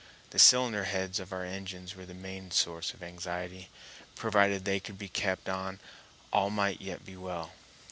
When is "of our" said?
1.19-1.45